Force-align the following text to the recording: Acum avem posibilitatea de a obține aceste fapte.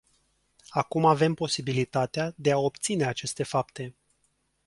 Acum 0.69 1.05
avem 1.05 1.33
posibilitatea 1.33 2.33
de 2.35 2.51
a 2.51 2.57
obține 2.57 3.05
aceste 3.07 3.43
fapte. 3.43 3.95